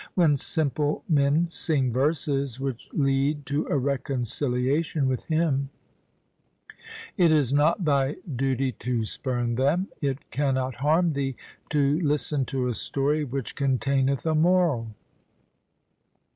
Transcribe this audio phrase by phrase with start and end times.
[0.15, 5.69] When simple men sing verses which lead to a reconciliation with Him,
[7.17, 9.89] it is not thy duty to spurn them.
[10.01, 11.35] It cannot harm thee
[11.69, 14.87] to listen to a story which containeth a moral.'